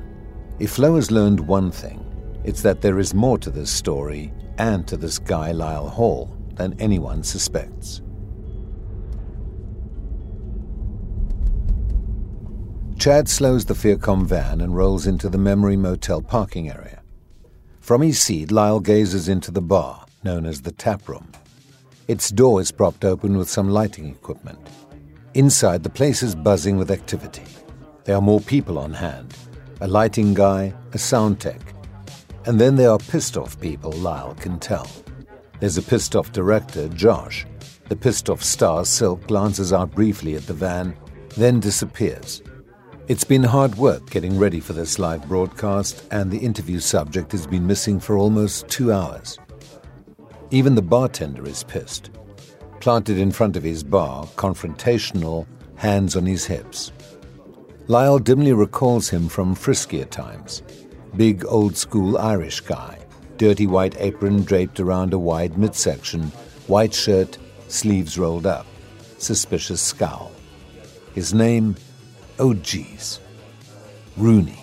If 0.59 0.71
Flo 0.71 0.95
has 0.95 1.11
learned 1.11 1.39
one 1.39 1.71
thing, 1.71 1.99
it's 2.43 2.61
that 2.61 2.81
there 2.81 2.99
is 2.99 3.13
more 3.13 3.37
to 3.39 3.49
this 3.49 3.71
story 3.71 4.31
and 4.57 4.87
to 4.87 4.95
this 4.95 5.19
guy 5.19 5.51
Lyle 5.51 5.89
Hall 5.89 6.35
than 6.53 6.79
anyone 6.79 7.23
suspects. 7.23 8.01
Chad 13.03 13.27
slows 13.27 13.65
the 13.65 13.73
Fearcom 13.73 14.25
van 14.25 14.61
and 14.61 14.77
rolls 14.77 15.07
into 15.07 15.27
the 15.27 15.37
Memory 15.37 15.75
Motel 15.75 16.21
parking 16.21 16.69
area. 16.69 17.01
From 17.81 18.01
his 18.01 18.17
seat, 18.17 18.49
Lyle 18.49 18.79
gazes 18.79 19.27
into 19.27 19.51
the 19.51 19.59
bar, 19.59 20.05
known 20.23 20.45
as 20.45 20.61
the 20.61 20.71
tap 20.71 21.09
room. 21.09 21.29
Its 22.07 22.29
door 22.29 22.61
is 22.61 22.71
propped 22.71 23.03
open 23.03 23.37
with 23.37 23.49
some 23.49 23.69
lighting 23.69 24.07
equipment. 24.07 24.57
Inside, 25.33 25.83
the 25.83 25.89
place 25.89 26.23
is 26.23 26.33
buzzing 26.33 26.77
with 26.77 26.89
activity. 26.91 27.43
There 28.05 28.15
are 28.15 28.21
more 28.21 28.39
people 28.39 28.79
on 28.79 28.93
hand 28.93 29.35
a 29.81 29.87
lighting 29.89 30.33
guy, 30.33 30.73
a 30.93 30.97
sound 30.97 31.41
tech. 31.41 31.59
And 32.45 32.57
then 32.57 32.77
there 32.77 32.91
are 32.91 32.99
pissed 32.99 33.35
off 33.35 33.59
people, 33.59 33.91
Lyle 33.91 34.33
can 34.35 34.59
tell. 34.59 34.87
There's 35.59 35.77
a 35.77 35.81
pissed 35.81 36.15
off 36.15 36.31
director, 36.31 36.87
Josh. 36.87 37.45
The 37.89 37.97
pissed 37.97 38.29
off 38.29 38.41
star, 38.41 38.85
Silk, 38.85 39.27
glances 39.27 39.73
out 39.73 39.91
briefly 39.91 40.35
at 40.35 40.47
the 40.47 40.53
van, 40.53 40.95
then 41.35 41.59
disappears. 41.59 42.41
It's 43.09 43.25
been 43.25 43.43
hard 43.43 43.75
work 43.75 44.09
getting 44.11 44.39
ready 44.39 44.61
for 44.61 44.71
this 44.71 44.97
live 44.97 45.27
broadcast, 45.27 46.05
and 46.09 46.31
the 46.31 46.37
interview 46.37 46.79
subject 46.79 47.33
has 47.33 47.45
been 47.45 47.67
missing 47.67 47.99
for 47.99 48.17
almost 48.17 48.69
two 48.69 48.93
hours. 48.93 49.37
Even 50.51 50.75
the 50.75 50.81
bartender 50.81 51.45
is 51.45 51.65
pissed. 51.65 52.11
Planted 52.79 53.17
in 53.17 53.29
front 53.29 53.57
of 53.57 53.63
his 53.63 53.83
bar, 53.83 54.25
confrontational, 54.37 55.45
hands 55.75 56.15
on 56.15 56.25
his 56.25 56.45
hips. 56.45 56.93
Lyle 57.87 58.19
dimly 58.19 58.53
recalls 58.53 59.09
him 59.09 59.27
from 59.27 59.53
friskier 59.53 60.09
times. 60.09 60.63
Big 61.17 61.43
old 61.45 61.75
school 61.75 62.17
Irish 62.17 62.61
guy, 62.61 62.97
dirty 63.35 63.67
white 63.67 63.97
apron 63.99 64.43
draped 64.43 64.79
around 64.79 65.13
a 65.13 65.19
wide 65.19 65.57
midsection, 65.57 66.21
white 66.67 66.93
shirt, 66.93 67.37
sleeves 67.67 68.17
rolled 68.17 68.45
up, 68.45 68.65
suspicious 69.17 69.81
scowl. 69.81 70.31
His 71.13 71.33
name, 71.33 71.75
oh 72.39 72.53
geez, 72.53 73.19
Rooney. 74.17 74.59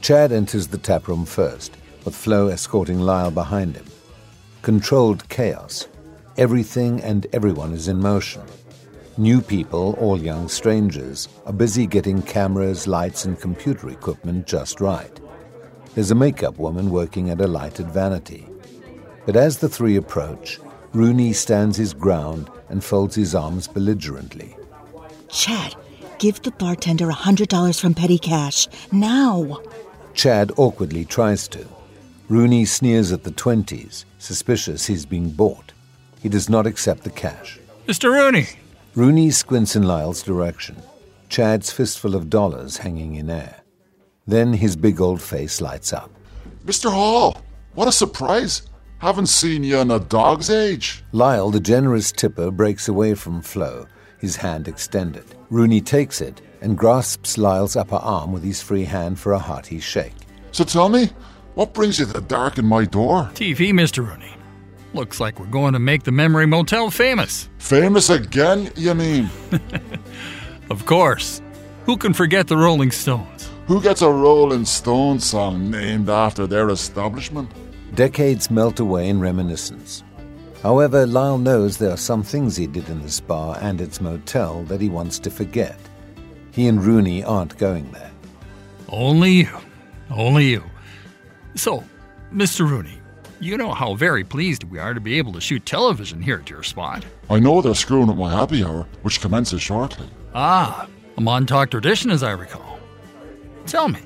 Chad 0.00 0.32
enters 0.32 0.66
the 0.66 0.78
taproom 0.78 1.24
first, 1.24 1.76
with 2.04 2.14
Flo 2.14 2.48
escorting 2.48 3.00
Lyle 3.00 3.30
behind 3.30 3.76
him. 3.76 3.86
Controlled 4.62 5.28
chaos. 5.28 5.86
Everything 6.36 7.00
and 7.02 7.26
everyone 7.32 7.72
is 7.72 7.88
in 7.88 8.00
motion. 8.00 8.42
New 9.18 9.40
people, 9.40 9.94
all 10.00 10.18
young 10.18 10.48
strangers, 10.48 11.28
are 11.44 11.52
busy 11.52 11.86
getting 11.86 12.22
cameras, 12.22 12.86
lights, 12.86 13.24
and 13.26 13.38
computer 13.38 13.90
equipment 13.90 14.46
just 14.46 14.80
right. 14.80 15.20
There's 15.94 16.10
a 16.10 16.14
makeup 16.14 16.58
woman 16.58 16.90
working 16.90 17.28
at 17.28 17.40
a 17.40 17.46
lighted 17.46 17.90
vanity. 17.90 18.48
But 19.26 19.36
as 19.36 19.58
the 19.58 19.68
three 19.68 19.96
approach, 19.96 20.58
Rooney 20.94 21.32
stands 21.34 21.76
his 21.76 21.92
ground 21.92 22.50
and 22.70 22.82
folds 22.82 23.14
his 23.14 23.34
arms 23.34 23.68
belligerently. 23.68 24.56
Chad, 25.28 25.76
give 26.22 26.40
the 26.42 26.52
bartender 26.52 27.10
a 27.10 27.14
$100 27.14 27.80
from 27.80 27.94
petty 27.94 28.16
cash. 28.16 28.68
Now! 28.92 29.60
Chad 30.14 30.52
awkwardly 30.56 31.04
tries 31.04 31.48
to. 31.48 31.66
Rooney 32.28 32.64
sneers 32.64 33.10
at 33.10 33.24
the 33.24 33.32
20s, 33.32 34.04
suspicious 34.18 34.86
he's 34.86 35.04
being 35.04 35.30
bought. 35.30 35.72
He 36.22 36.28
does 36.28 36.48
not 36.48 36.64
accept 36.64 37.02
the 37.02 37.10
cash. 37.10 37.58
Mr. 37.88 38.12
Rooney! 38.12 38.46
Rooney 38.94 39.32
squints 39.32 39.74
in 39.74 39.82
Lyle's 39.82 40.22
direction, 40.22 40.80
Chad's 41.28 41.72
fistful 41.72 42.14
of 42.14 42.30
dollars 42.30 42.76
hanging 42.76 43.16
in 43.16 43.28
air. 43.28 43.56
Then 44.24 44.52
his 44.52 44.76
big 44.76 45.00
old 45.00 45.20
face 45.20 45.60
lights 45.60 45.92
up. 45.92 46.12
Mr. 46.64 46.88
Hall, 46.88 47.42
what 47.74 47.88
a 47.88 47.92
surprise! 47.92 48.62
Haven't 48.98 49.26
seen 49.26 49.64
you 49.64 49.78
in 49.78 49.90
a 49.90 49.98
dog's 49.98 50.50
age. 50.50 51.02
Lyle, 51.10 51.50
the 51.50 51.58
generous 51.58 52.12
tipper, 52.12 52.52
breaks 52.52 52.86
away 52.86 53.14
from 53.14 53.42
Flo, 53.42 53.88
his 54.22 54.36
hand 54.36 54.66
extended. 54.68 55.24
Rooney 55.50 55.82
takes 55.82 56.22
it 56.22 56.40
and 56.62 56.78
grasps 56.78 57.36
Lyle's 57.36 57.76
upper 57.76 57.96
arm 57.96 58.32
with 58.32 58.42
his 58.42 58.62
free 58.62 58.84
hand 58.84 59.18
for 59.18 59.32
a 59.32 59.38
hearty 59.38 59.80
shake. 59.80 60.14
So 60.52 60.64
tell 60.64 60.88
me, 60.88 61.10
what 61.54 61.74
brings 61.74 61.98
you 61.98 62.06
to 62.06 62.20
darken 62.22 62.64
my 62.64 62.86
door? 62.86 63.30
TV, 63.34 63.72
Mr. 63.72 64.06
Rooney. 64.08 64.32
Looks 64.94 65.20
like 65.20 65.38
we're 65.38 65.46
going 65.46 65.72
to 65.74 65.78
make 65.78 66.04
the 66.04 66.12
Memory 66.12 66.46
Motel 66.46 66.90
famous. 66.90 67.48
Famous 67.58 68.08
again, 68.08 68.70
you 68.76 68.94
mean? 68.94 69.28
Of 70.70 70.86
course. 70.86 71.42
Who 71.84 71.98
can 71.98 72.14
forget 72.14 72.48
the 72.48 72.56
Rolling 72.56 72.92
Stones? 72.92 73.50
Who 73.66 73.82
gets 73.82 74.00
a 74.00 74.08
Rolling 74.10 74.64
Stone 74.64 75.20
song 75.20 75.70
named 75.70 76.08
after 76.08 76.46
their 76.46 76.70
establishment? 76.70 77.50
Decades 77.94 78.50
melt 78.50 78.80
away 78.80 79.10
in 79.10 79.20
reminiscence. 79.20 80.02
However, 80.62 81.06
Lyle 81.06 81.38
knows 81.38 81.76
there 81.76 81.90
are 81.90 81.96
some 81.96 82.22
things 82.22 82.56
he 82.56 82.68
did 82.68 82.88
in 82.88 83.02
this 83.02 83.18
bar 83.18 83.58
and 83.60 83.80
its 83.80 84.00
motel 84.00 84.62
that 84.64 84.80
he 84.80 84.88
wants 84.88 85.18
to 85.20 85.30
forget. 85.30 85.76
He 86.52 86.68
and 86.68 86.82
Rooney 86.82 87.24
aren't 87.24 87.58
going 87.58 87.90
there. 87.90 88.12
Only 88.88 89.32
you. 89.32 89.58
Only 90.10 90.50
you. 90.50 90.62
So, 91.56 91.82
Mr. 92.32 92.68
Rooney, 92.68 92.98
you 93.40 93.56
know 93.56 93.72
how 93.72 93.94
very 93.94 94.22
pleased 94.22 94.62
we 94.64 94.78
are 94.78 94.94
to 94.94 95.00
be 95.00 95.18
able 95.18 95.32
to 95.32 95.40
shoot 95.40 95.66
television 95.66 96.22
here 96.22 96.38
at 96.38 96.48
your 96.48 96.62
spot. 96.62 97.04
I 97.28 97.40
know 97.40 97.60
they're 97.60 97.74
screwing 97.74 98.08
up 98.08 98.16
my 98.16 98.30
happy 98.30 98.62
hour, 98.62 98.86
which 99.02 99.20
commences 99.20 99.60
shortly. 99.60 100.08
Ah, 100.32 100.86
a 101.16 101.20
Montauk 101.20 101.70
tradition, 101.70 102.10
as 102.10 102.22
I 102.22 102.30
recall. 102.32 102.78
Tell 103.66 103.88
me, 103.88 104.00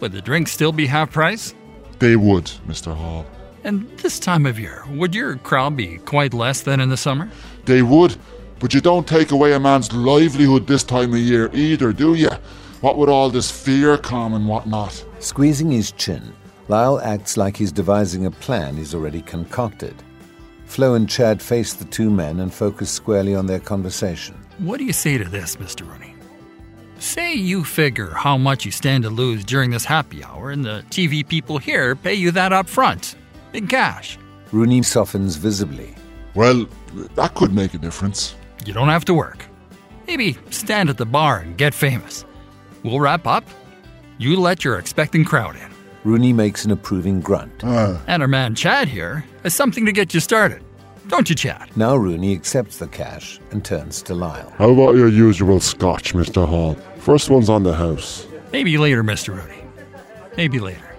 would 0.00 0.12
the 0.12 0.20
drinks 0.20 0.52
still 0.52 0.72
be 0.72 0.86
half 0.86 1.12
price? 1.12 1.54
They 1.98 2.16
would, 2.16 2.44
Mr. 2.68 2.94
Hall. 2.94 3.24
And 3.64 3.88
this 3.98 4.18
time 4.18 4.44
of 4.44 4.60
year, 4.60 4.84
would 4.90 5.14
your 5.14 5.36
crowd 5.36 5.76
be 5.76 5.96
quite 5.98 6.34
less 6.34 6.60
than 6.60 6.80
in 6.80 6.90
the 6.90 6.96
summer? 6.96 7.30
They 7.64 7.80
would, 7.82 8.14
but 8.60 8.74
you 8.74 8.80
don't 8.82 9.08
take 9.08 9.30
away 9.30 9.54
a 9.54 9.60
man's 9.60 9.92
livelihood 9.92 10.66
this 10.66 10.84
time 10.84 11.14
of 11.14 11.18
year 11.18 11.50
either, 11.54 11.92
do 11.92 12.14
you? 12.14 12.30
What 12.82 12.98
with 12.98 13.08
all 13.08 13.30
this 13.30 13.50
Fearcom 13.50 14.34
and 14.34 14.46
whatnot? 14.46 15.02
Squeezing 15.18 15.70
his 15.70 15.92
chin, 15.92 16.34
Lyle 16.68 17.00
acts 17.00 17.36
like 17.38 17.56
he's 17.56 17.72
devising 17.72 18.26
a 18.26 18.30
plan 18.30 18.76
he's 18.76 18.94
already 18.94 19.22
concocted. 19.22 19.94
Flo 20.66 20.94
and 20.94 21.08
Chad 21.08 21.40
face 21.40 21.72
the 21.72 21.84
two 21.86 22.10
men 22.10 22.40
and 22.40 22.52
focus 22.52 22.90
squarely 22.90 23.34
on 23.34 23.46
their 23.46 23.60
conversation. 23.60 24.34
What 24.58 24.78
do 24.78 24.84
you 24.84 24.92
say 24.92 25.18
to 25.18 25.24
this, 25.24 25.56
Mr. 25.56 25.88
Rooney? 25.90 26.14
Say 26.98 27.34
you 27.34 27.64
figure 27.64 28.10
how 28.10 28.38
much 28.38 28.64
you 28.64 28.70
stand 28.70 29.04
to 29.04 29.10
lose 29.10 29.44
during 29.44 29.70
this 29.70 29.84
happy 29.84 30.24
hour, 30.24 30.50
and 30.50 30.64
the 30.64 30.84
TV 30.90 31.26
people 31.26 31.58
here 31.58 31.94
pay 31.94 32.14
you 32.14 32.30
that 32.30 32.52
up 32.52 32.66
front, 32.66 33.14
in 33.54 33.66
cash. 33.66 34.18
Rooney 34.52 34.82
softens 34.82 35.36
visibly. 35.36 35.94
Well, 36.34 36.66
that 37.14 37.34
could 37.34 37.52
make 37.52 37.74
a 37.74 37.78
difference. 37.78 38.34
You 38.66 38.72
don't 38.72 38.88
have 38.88 39.04
to 39.06 39.14
work. 39.14 39.44
Maybe 40.06 40.36
stand 40.50 40.90
at 40.90 40.98
the 40.98 41.06
bar 41.06 41.38
and 41.38 41.56
get 41.56 41.74
famous. 41.74 42.24
We'll 42.82 43.00
wrap 43.00 43.26
up. 43.26 43.44
You 44.18 44.38
let 44.38 44.64
your 44.64 44.78
expecting 44.78 45.24
crowd 45.24 45.56
in. 45.56 45.70
Rooney 46.04 46.32
makes 46.32 46.64
an 46.64 46.70
approving 46.70 47.20
grunt. 47.20 47.62
Ah. 47.64 48.00
And 48.06 48.22
our 48.22 48.28
man 48.28 48.54
Chad 48.54 48.88
here 48.88 49.24
has 49.42 49.54
something 49.54 49.86
to 49.86 49.92
get 49.92 50.12
you 50.12 50.20
started. 50.20 50.62
Don't 51.08 51.28
you, 51.28 51.34
Chad? 51.34 51.74
Now 51.76 51.96
Rooney 51.96 52.32
accepts 52.34 52.78
the 52.78 52.86
cash 52.86 53.40
and 53.50 53.64
turns 53.64 54.02
to 54.02 54.14
Lyle. 54.14 54.52
How 54.56 54.70
about 54.70 54.96
your 54.96 55.08
usual 55.08 55.60
scotch, 55.60 56.14
Mr. 56.14 56.46
Hall? 56.46 56.74
First 56.98 57.30
one's 57.30 57.48
on 57.48 57.62
the 57.62 57.74
house. 57.74 58.26
Maybe 58.52 58.78
later, 58.78 59.02
Mr. 59.02 59.34
Rooney. 59.34 59.62
Maybe 60.36 60.58
later. 60.58 60.93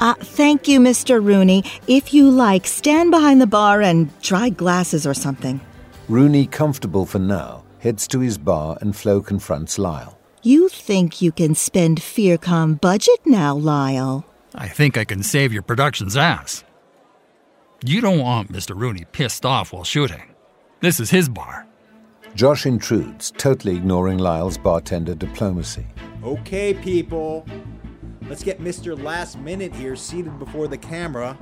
Uh, 0.00 0.14
thank 0.14 0.68
you, 0.68 0.78
Mr. 0.80 1.22
Rooney. 1.24 1.64
If 1.86 2.12
you 2.12 2.30
like, 2.30 2.66
stand 2.66 3.10
behind 3.10 3.40
the 3.40 3.46
bar 3.46 3.80
and 3.80 4.10
dry 4.20 4.50
glasses 4.50 5.06
or 5.06 5.14
something. 5.14 5.60
Rooney, 6.08 6.46
comfortable 6.46 7.06
for 7.06 7.18
now, 7.18 7.64
heads 7.78 8.06
to 8.08 8.20
his 8.20 8.38
bar 8.38 8.78
and 8.80 8.94
Flo 8.94 9.20
confronts 9.20 9.78
Lyle. 9.78 10.18
You 10.42 10.68
think 10.68 11.20
you 11.20 11.32
can 11.32 11.54
spend 11.54 11.98
Fearcom 12.00 12.80
budget 12.80 13.20
now, 13.24 13.56
Lyle? 13.56 14.24
I 14.54 14.68
think 14.68 14.96
I 14.96 15.04
can 15.04 15.22
save 15.22 15.52
your 15.52 15.62
production's 15.62 16.16
ass. 16.16 16.62
You 17.84 18.00
don't 18.00 18.20
want 18.20 18.52
Mr. 18.52 18.78
Rooney 18.78 19.04
pissed 19.10 19.44
off 19.44 19.72
while 19.72 19.84
shooting. 19.84 20.22
This 20.80 21.00
is 21.00 21.10
his 21.10 21.28
bar. 21.28 21.66
Josh 22.34 22.66
intrudes, 22.66 23.32
totally 23.32 23.76
ignoring 23.76 24.18
Lyle's 24.18 24.58
bartender 24.58 25.14
diplomacy. 25.14 25.86
Okay, 26.22 26.74
people. 26.74 27.46
Let's 28.28 28.42
get 28.42 28.60
Mr. 28.60 29.00
Last 29.00 29.38
Minute 29.38 29.72
here 29.72 29.94
seated 29.94 30.36
before 30.40 30.66
the 30.66 30.76
camera. 30.76 31.38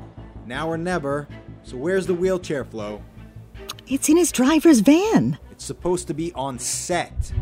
Now 0.47 0.69
or 0.69 0.77
never. 0.77 1.27
So 1.63 1.79
where's 1.79 2.07
the 2.07 2.13
wheelchair 2.13 2.63
Flo? 2.63 3.03
It's 3.87 4.11
in 4.11 4.19
his 4.19 4.31
driver's 4.31 4.81
van. 4.81 5.39
It's 5.51 5.65
supposed 5.65 6.07
to 6.09 6.15
be 6.15 6.31
on 6.35 6.59
set. 6.59 7.33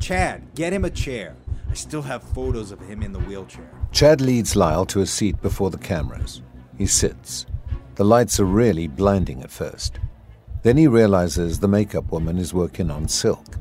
Chad, 0.00 0.54
get 0.54 0.72
him 0.72 0.86
a 0.86 0.90
chair. 0.90 1.36
I 1.70 1.74
still 1.74 2.00
have 2.02 2.22
photos 2.22 2.72
of 2.72 2.80
him 2.80 3.02
in 3.02 3.12
the 3.12 3.20
wheelchair. 3.20 3.68
Chad 3.92 4.22
leads 4.22 4.56
Lyle 4.56 4.86
to 4.86 5.02
a 5.02 5.06
seat 5.06 5.42
before 5.42 5.68
the 5.68 5.78
cameras. 5.78 6.40
He 6.78 6.86
sits. 6.86 7.44
The 7.96 8.04
lights 8.04 8.40
are 8.40 8.46
really 8.46 8.88
blinding 8.88 9.42
at 9.42 9.50
first. 9.50 9.98
Then 10.62 10.78
he 10.78 10.86
realizes 10.86 11.58
the 11.58 11.68
makeup 11.68 12.10
woman 12.10 12.38
is 12.38 12.54
working 12.54 12.90
on 12.90 13.08
Silk. 13.08 13.58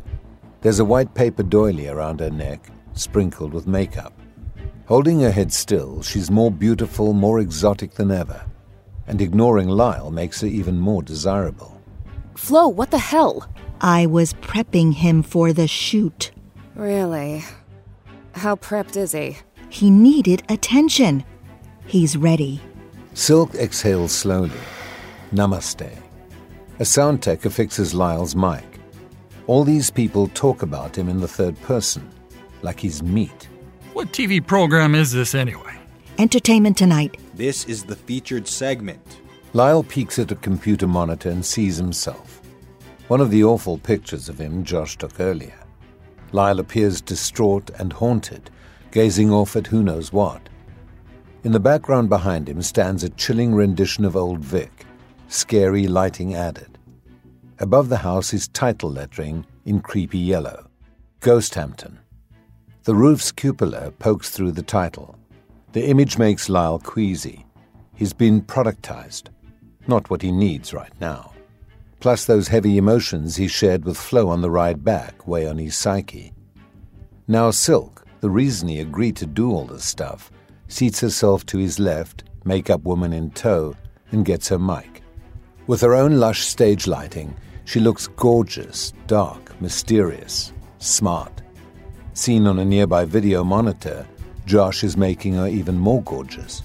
There's 0.61 0.79
a 0.79 0.85
white 0.85 1.13
paper 1.13 1.43
doily 1.43 1.89
around 1.89 2.21
her 2.21 2.29
neck, 2.29 2.69
sprinkled 2.93 3.53
with 3.53 3.67
makeup. 3.67 4.14
Holding 4.87 5.21
her 5.21 5.31
head 5.31 5.51
still, 5.51 6.03
she's 6.03 6.29
more 6.29 6.51
beautiful, 6.51 7.13
more 7.13 7.39
exotic 7.39 7.95
than 7.95 8.11
ever. 8.11 8.45
And 9.07 9.19
ignoring 9.19 9.67
Lyle 9.67 10.11
makes 10.11 10.41
her 10.41 10.47
even 10.47 10.79
more 10.79 11.01
desirable. 11.01 11.81
Flo, 12.35 12.67
what 12.67 12.91
the 12.91 12.99
hell? 12.99 13.49
I 13.81 14.05
was 14.05 14.33
prepping 14.33 14.93
him 14.93 15.23
for 15.23 15.53
the 15.53 15.67
shoot. 15.67 16.31
Really? 16.75 17.43
How 18.33 18.55
prepped 18.55 18.95
is 18.95 19.13
he? 19.13 19.37
He 19.69 19.89
needed 19.89 20.43
attention. 20.49 21.23
He's 21.87 22.15
ready. 22.15 22.61
Silk 23.13 23.55
exhales 23.55 24.11
slowly. 24.11 24.51
Namaste. 25.31 25.89
A 26.79 26.85
sound 26.85 27.23
tech 27.23 27.45
affixes 27.45 27.93
Lyle's 27.93 28.35
mic. 28.35 28.63
All 29.47 29.63
these 29.63 29.89
people 29.89 30.27
talk 30.29 30.61
about 30.61 30.97
him 30.97 31.09
in 31.09 31.21
the 31.21 31.27
third 31.27 31.59
person, 31.61 32.07
like 32.61 32.79
he's 32.79 33.01
meat. 33.01 33.47
What 33.95 34.11
TV 34.11 34.45
program 34.45 34.93
is 34.93 35.13
this 35.13 35.33
anyway? 35.33 35.73
Entertainment 36.17 36.77
Tonight. 36.77 37.15
This 37.33 37.63
is 37.63 37.85
the 37.85 37.95
featured 37.95 38.45
segment. 38.45 39.21
Lyle 39.53 39.83
peeks 39.83 40.19
at 40.19 40.33
a 40.33 40.35
computer 40.35 40.85
monitor 40.85 41.29
and 41.29 41.45
sees 41.45 41.77
himself. 41.77 42.41
One 43.07 43.21
of 43.21 43.31
the 43.31 43.45
awful 43.45 43.77
pictures 43.77 44.27
of 44.27 44.37
him 44.37 44.65
Josh 44.65 44.97
took 44.97 45.17
earlier. 45.21 45.57
Lyle 46.33 46.59
appears 46.59 46.99
distraught 46.99 47.69
and 47.79 47.93
haunted, 47.93 48.49
gazing 48.91 49.31
off 49.31 49.55
at 49.55 49.67
who 49.67 49.81
knows 49.81 50.11
what. 50.11 50.41
In 51.45 51.53
the 51.53 51.59
background 51.61 52.09
behind 52.09 52.49
him 52.49 52.61
stands 52.61 53.01
a 53.05 53.09
chilling 53.11 53.55
rendition 53.55 54.03
of 54.03 54.17
Old 54.17 54.39
Vic, 54.39 54.85
scary 55.29 55.87
lighting 55.87 56.35
added. 56.35 56.77
Above 57.59 57.87
the 57.87 58.03
house 58.03 58.33
is 58.33 58.49
title 58.49 58.91
lettering 58.91 59.45
in 59.63 59.79
creepy 59.79 60.19
yellow 60.19 60.67
Ghost 61.21 61.53
Ghosthampton. 61.53 61.99
The 62.85 62.93
roof's 62.93 63.31
cupola 63.31 63.89
pokes 63.97 64.29
through 64.29 64.51
the 64.51 64.61
title. 64.61 65.17
The 65.71 65.89
image 65.89 66.19
makes 66.19 66.49
Lyle 66.49 66.77
queasy. 66.77 67.43
He's 67.95 68.13
been 68.13 68.43
productized, 68.43 69.29
not 69.87 70.07
what 70.11 70.21
he 70.21 70.31
needs 70.31 70.71
right 70.71 70.91
now. 71.01 71.33
Plus, 71.99 72.25
those 72.25 72.47
heavy 72.47 72.77
emotions 72.77 73.37
he 73.37 73.47
shared 73.47 73.85
with 73.85 73.97
Flo 73.97 74.29
on 74.29 74.41
the 74.41 74.51
ride 74.51 74.83
back 74.83 75.27
weigh 75.27 75.47
on 75.47 75.57
his 75.57 75.75
psyche. 75.75 76.31
Now, 77.27 77.49
Silk, 77.49 78.05
the 78.19 78.29
reason 78.29 78.67
he 78.67 78.79
agreed 78.81 79.15
to 79.15 79.25
do 79.25 79.49
all 79.49 79.65
this 79.65 79.83
stuff, 79.83 80.31
seats 80.67 80.99
herself 80.99 81.43
to 81.47 81.57
his 81.57 81.79
left, 81.79 82.25
makeup 82.43 82.83
woman 82.83 83.13
in 83.13 83.31
tow, 83.31 83.75
and 84.11 84.23
gets 84.23 84.49
her 84.49 84.59
mic. 84.59 85.01
With 85.65 85.81
her 85.81 85.95
own 85.95 86.19
lush 86.19 86.45
stage 86.45 86.85
lighting, 86.85 87.35
she 87.63 87.79
looks 87.79 88.05
gorgeous, 88.05 88.93
dark, 89.07 89.59
mysterious, 89.59 90.53
smart. 90.77 91.41
Seen 92.15 92.47
on 92.47 92.59
a 92.59 92.65
nearby 92.65 93.03
video 93.03 93.43
monitor, 93.43 94.07
Josh 94.45 94.85
is 94.85 94.95
making 94.95 95.33
her 95.33 95.47
even 95.47 95.77
more 95.77 96.01
gorgeous. 96.03 96.63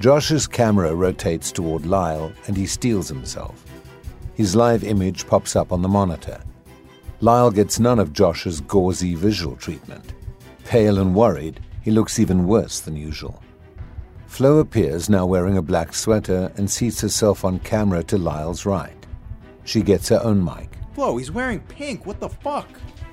Josh's 0.00 0.48
camera 0.48 0.92
rotates 0.92 1.52
toward 1.52 1.86
Lyle 1.86 2.32
and 2.48 2.56
he 2.56 2.66
steels 2.66 3.08
himself. 3.08 3.64
His 4.34 4.56
live 4.56 4.82
image 4.82 5.24
pops 5.28 5.54
up 5.54 5.70
on 5.70 5.82
the 5.82 5.88
monitor. 5.88 6.40
Lyle 7.20 7.52
gets 7.52 7.78
none 7.78 8.00
of 8.00 8.12
Josh's 8.12 8.60
gauzy 8.62 9.14
visual 9.14 9.54
treatment. 9.54 10.14
Pale 10.64 10.98
and 10.98 11.14
worried, 11.14 11.60
he 11.82 11.92
looks 11.92 12.18
even 12.18 12.48
worse 12.48 12.80
than 12.80 12.96
usual. 12.96 13.40
Flo 14.26 14.58
appears 14.58 15.08
now 15.08 15.26
wearing 15.26 15.58
a 15.58 15.62
black 15.62 15.94
sweater 15.94 16.50
and 16.56 16.68
seats 16.68 17.00
herself 17.00 17.44
on 17.44 17.60
camera 17.60 18.02
to 18.02 18.18
Lyle's 18.18 18.66
right. 18.66 19.06
She 19.62 19.80
gets 19.80 20.08
her 20.08 20.20
own 20.24 20.44
mic. 20.44 20.76
Flo, 20.94 21.18
he's 21.18 21.30
wearing 21.30 21.60
pink. 21.60 22.04
What 22.04 22.18
the 22.18 22.28
fuck? 22.28 22.68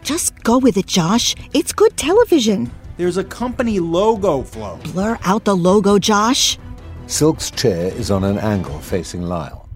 Just 0.07 0.41
go 0.41 0.57
with 0.57 0.77
it, 0.77 0.87
Josh. 0.87 1.35
It's 1.53 1.73
good 1.73 1.97
television. 1.97 2.71
There's 2.95 3.17
a 3.17 3.25
company 3.25 3.81
logo, 3.81 4.41
Flo. 4.41 4.79
Blur 4.93 5.19
out 5.25 5.43
the 5.43 5.53
logo, 5.53 5.99
Josh. 5.99 6.57
Silk's 7.07 7.51
chair 7.51 7.87
is 7.87 8.09
on 8.09 8.23
an 8.23 8.37
angle 8.37 8.79
facing 8.79 9.23
Lyle. 9.23 9.67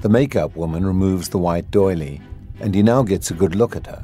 The 0.00 0.08
makeup 0.08 0.56
woman 0.56 0.86
removes 0.86 1.28
the 1.28 1.36
white 1.36 1.70
doily, 1.70 2.22
and 2.60 2.74
he 2.74 2.82
now 2.82 3.02
gets 3.02 3.30
a 3.30 3.34
good 3.34 3.54
look 3.54 3.76
at 3.76 3.86
her. 3.86 4.02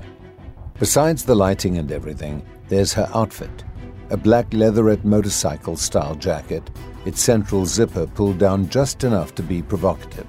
Besides 0.79 1.25
the 1.25 1.35
lighting 1.35 1.79
and 1.79 1.91
everything, 1.91 2.45
there's 2.69 2.93
her 2.93 3.09
outfit 3.15 3.65
a 4.11 4.19
black 4.19 4.53
leatherette 4.53 5.05
motorcycle 5.07 5.77
style 5.77 6.17
jacket, 6.17 6.69
its 7.07 7.23
central 7.23 7.65
zipper 7.65 8.07
pulled 8.07 8.37
down 8.37 8.69
just 8.69 9.03
enough 9.03 9.35
to 9.37 9.43
be 9.43 9.63
provocative. 9.63 10.27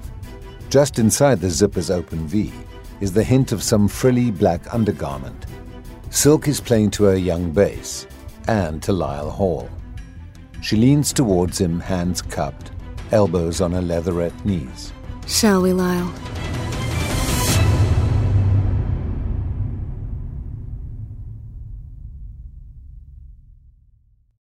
Just 0.70 0.98
inside 0.98 1.40
the 1.42 1.50
zipper's 1.50 1.90
open 1.90 2.26
V 2.26 2.50
is 3.02 3.12
the 3.12 3.24
hint 3.24 3.50
of 3.50 3.64
some 3.64 3.88
frilly 3.88 4.30
black 4.30 4.72
undergarment. 4.72 5.46
Silk 6.10 6.46
is 6.46 6.60
playing 6.60 6.88
to 6.88 7.02
her 7.02 7.16
young 7.16 7.50
base 7.50 8.06
and 8.46 8.80
to 8.80 8.92
Lyle 8.92 9.28
Hall. 9.28 9.68
She 10.60 10.76
leans 10.76 11.12
towards 11.12 11.60
him, 11.60 11.80
hands 11.80 12.22
cupped, 12.22 12.70
elbows 13.10 13.60
on 13.60 13.72
her 13.72 13.82
leatherette 13.82 14.46
knees. 14.46 14.92
Shall 15.26 15.62
we, 15.62 15.72
Lyle? 15.72 16.14